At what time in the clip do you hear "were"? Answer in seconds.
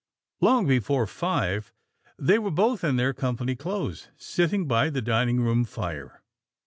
2.39-2.49